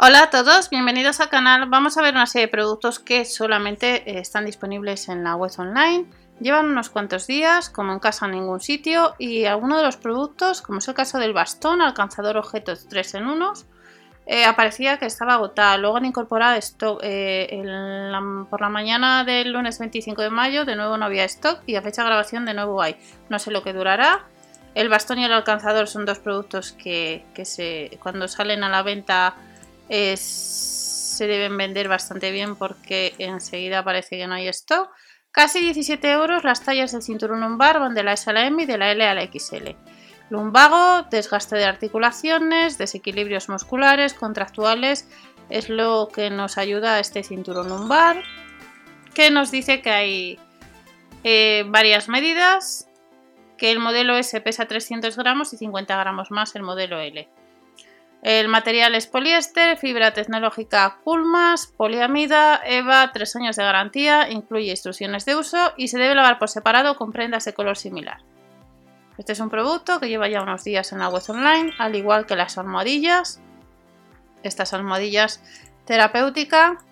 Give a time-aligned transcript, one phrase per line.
[0.00, 1.68] Hola a todos, bienvenidos al canal.
[1.68, 5.50] Vamos a ver una serie de productos que solamente eh, están disponibles en la web
[5.58, 6.06] online.
[6.38, 10.62] Llevan unos cuantos días, como en casa en ningún sitio, y algunos de los productos,
[10.62, 13.52] como es el caso del bastón alcanzador objetos 3 en 1,
[14.26, 15.76] eh, aparecía que estaba agotada.
[15.78, 17.48] Luego han incorporado stock eh,
[18.48, 21.82] por la mañana del lunes 25 de mayo, de nuevo no había stock y a
[21.82, 22.94] fecha de grabación de nuevo hay.
[23.30, 24.26] No sé lo que durará.
[24.76, 29.34] El bastón y el alcanzador son dos productos que, se, cuando salen a la venta
[29.88, 34.90] se deben vender bastante bien porque enseguida parece que no hay stock.
[35.30, 38.62] Casi 17 euros las tallas del cinturón lumbar van de la S a la M
[38.62, 39.70] y de la L a la XL.
[40.30, 45.08] Lumbago, desgaste de articulaciones, desequilibrios musculares, contractuales,
[45.48, 48.22] es lo que nos ayuda a este cinturón lumbar,
[49.14, 50.38] que nos dice que hay
[51.24, 52.88] eh, varias medidas,
[53.56, 57.28] que el modelo S pesa 300 gramos y 50 gramos más el modelo L.
[58.22, 65.24] El material es poliéster, fibra tecnológica Culmas, poliamida, EVA, 3 años de garantía, incluye instrucciones
[65.24, 68.18] de uso y se debe lavar por separado con prendas de color similar.
[69.18, 72.26] Este es un producto que lleva ya unos días en la web online, al igual
[72.26, 73.40] que las almohadillas.
[74.42, 75.42] Estas almohadillas
[75.84, 76.84] terapéuticas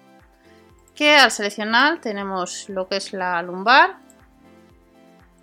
[0.95, 3.99] que al seleccionar tenemos lo que es la lumbar,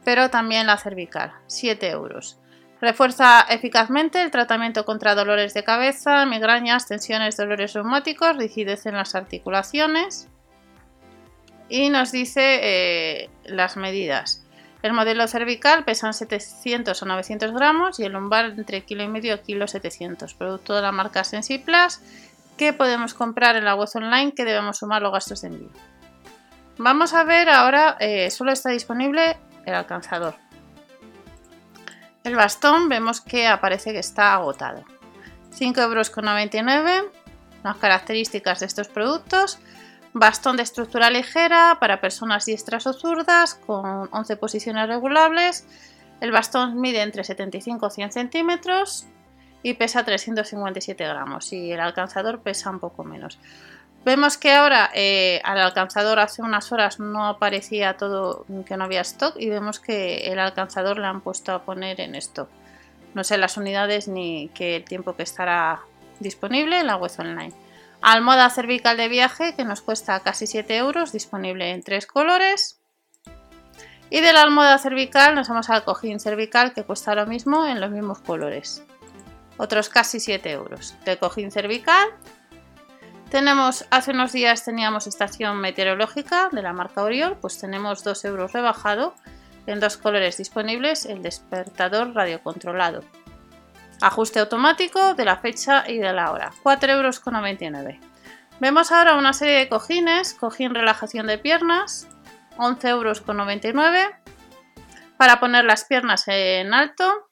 [0.04, 2.40] pero también la cervical, 7 euros.
[2.84, 9.16] Refuerza eficazmente el tratamiento contra dolores de cabeza, migrañas, tensiones, dolores reumáticos, rigidez en las
[9.16, 10.28] articulaciones.
[11.70, 14.44] Y nos dice eh, las medidas.
[14.82, 19.42] El modelo cervical pesa 700 o 900 gramos y el lumbar entre kilo y medio
[19.42, 20.34] kilo 700.
[20.34, 22.02] Producto de la marca SensiPlus
[22.58, 25.70] que podemos comprar en la web online que debemos sumar los gastos de envío.
[26.78, 30.43] Vamos a ver ahora, eh, solo está disponible el alcanzador.
[32.24, 34.86] El bastón vemos que aparece que está agotado.
[35.58, 37.12] 5,99 euros.
[37.64, 39.60] Las características de estos productos.
[40.14, 45.66] Bastón de estructura ligera para personas diestras o zurdas con 11 posiciones regulables.
[46.22, 49.06] El bastón mide entre 75 y 100 centímetros
[49.64, 53.40] y pesa 357 gramos y el alcanzador pesa un poco menos.
[54.06, 59.02] Vemos que ahora eh, al alcanzador hace unas horas no aparecía todo, que no había
[59.02, 62.50] stock y vemos que el alcanzador le han puesto a poner en stock.
[63.14, 65.82] No sé las unidades ni qué tiempo que estará
[66.20, 67.54] disponible en la web online.
[68.02, 72.82] Almohada cervical de viaje que nos cuesta casi 7 euros, disponible en tres colores.
[74.10, 77.80] Y de la almohada cervical nos vamos al cojín cervical que cuesta lo mismo en
[77.80, 78.84] los mismos colores.
[79.58, 80.96] Otros casi 7 euros.
[81.06, 82.10] De cojín cervical
[83.34, 88.54] tenemos, hace unos días teníamos estación meteorológica de la marca Oriol, pues tenemos 2 euros
[88.54, 89.16] rebajado
[89.66, 93.04] en dos colores disponibles, el despertador radiocontrolado.
[94.02, 97.96] Ajuste automático de la fecha y de la hora, 4,99 euros.
[98.60, 102.08] Vemos ahora una serie de cojines, cojín relajación de piernas,
[102.58, 103.24] 11,99 euros
[105.18, 107.32] para poner las piernas en alto.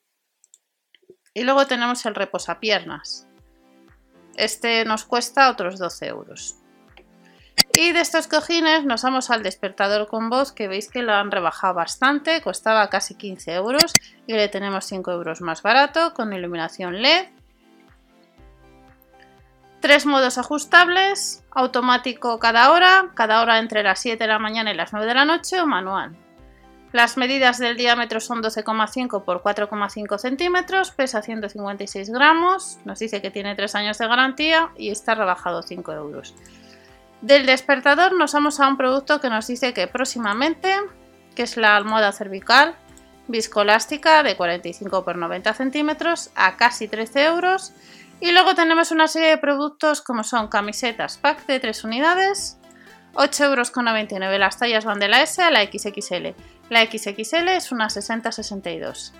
[1.35, 3.28] Y luego tenemos el reposapiernas,
[4.36, 6.56] este nos cuesta otros 12 euros.
[7.74, 11.31] Y de estos cojines nos vamos al despertador con voz que veis que lo han
[11.31, 13.94] rebajado bastante, costaba casi 15 euros
[14.28, 17.28] y le tenemos 5 euros más barato con iluminación LED.
[19.80, 24.75] Tres modos ajustables, automático cada hora, cada hora entre las 7 de la mañana y
[24.75, 26.16] las 9 de la noche o manual.
[26.91, 33.31] Las medidas del diámetro son 12,5 por 4,5 centímetros, pesa 156 gramos, nos dice que
[33.31, 36.35] tiene 3 años de garantía y está rebajado 5 euros.
[37.22, 40.75] Del despertador nos vamos a un producto que nos dice que próximamente,
[41.34, 42.75] que es la almohada cervical
[43.28, 47.73] viscoelástica de 45 por 90 centímetros a casi 13 euros.
[48.20, 52.58] Y luego tenemos una serie de productos como son camisetas pack de 3 unidades,
[53.13, 54.40] 8,99 euros.
[54.40, 56.35] Las tallas van de la S a la XXL.
[56.69, 59.11] La XXL es una 60-62.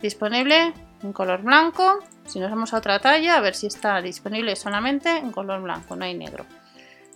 [0.00, 2.00] Disponible en color blanco.
[2.26, 5.96] Si nos vamos a otra talla, a ver si está disponible solamente en color blanco,
[5.96, 6.44] no hay negro.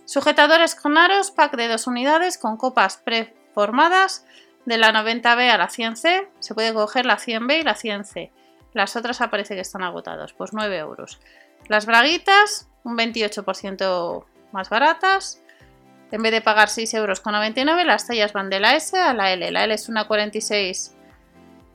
[0.05, 4.25] Sujetadores con aros, pack de dos unidades con copas preformadas
[4.65, 6.27] de la 90B a la 100C.
[6.39, 8.31] Se puede coger la 100B y la 100C.
[8.73, 11.19] Las otras aparece que están agotados, pues 9 euros.
[11.67, 15.41] Las braguitas, un 28% más baratas,
[16.13, 19.49] en vez de pagar 6,99 euros, las tallas van de la S a la L.
[19.49, 20.95] La L es una 46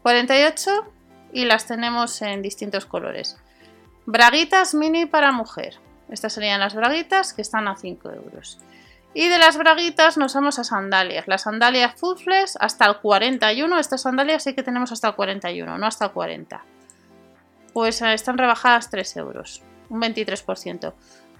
[0.04, 0.70] 48
[1.32, 3.36] y las tenemos en distintos colores.
[4.06, 5.80] Braguitas mini para mujer.
[6.08, 8.60] Estas serían las braguitas que están a 5 euros.
[9.12, 11.26] Y de las braguitas nos vamos a sandalias.
[11.26, 13.76] Las sandalias Footflex hasta el 41.
[13.80, 16.64] Estas sandalias sí que tenemos hasta el 41, no hasta el 40.
[17.72, 20.92] Pues eh, están rebajadas 3 euros, un 23%.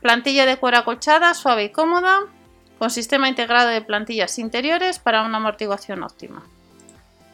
[0.02, 2.22] Plantilla de cuero acolchada, suave y cómoda,
[2.78, 6.42] con sistema integrado de plantillas interiores para una amortiguación óptima.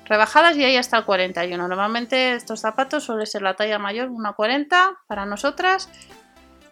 [0.06, 1.68] Rebajadas y ahí hasta el 41.
[1.68, 5.88] Normalmente estos zapatos suele ser la talla mayor, una 40 para nosotras.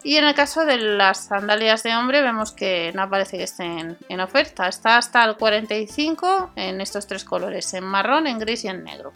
[0.04, 3.96] Y en el caso de las sandalias de hombre vemos que no parece que estén
[4.08, 4.68] en oferta.
[4.68, 9.12] Está hasta el 45 en estos tres colores, en marrón, en gris y en negro.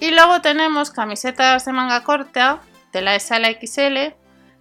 [0.00, 2.60] Y luego tenemos camisetas de manga corta
[2.92, 4.16] de la S a la XL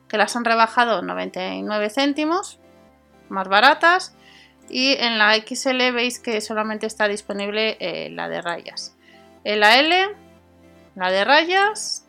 [0.07, 2.59] que las han rebajado 99 céntimos,
[3.31, 4.15] más baratas.
[4.69, 8.95] Y en la XL veis que solamente está disponible eh, la de rayas.
[9.43, 10.09] En la L,
[10.95, 12.05] la de rayas,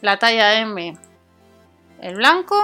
[0.00, 0.96] la talla M,
[2.00, 2.56] el blanco.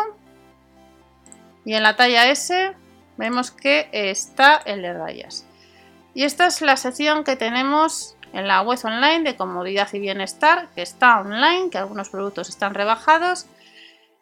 [1.64, 2.74] Y en la talla S
[3.16, 5.46] vemos que está el de rayas.
[6.12, 10.68] Y esta es la sección que tenemos en la web online de comodidad y bienestar,
[10.74, 13.46] que está online, que algunos productos están rebajados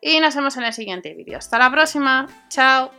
[0.01, 1.39] y nos vemos en el siguiente vídeo.
[1.39, 2.27] Hasta la próxima.
[2.49, 2.91] Chao.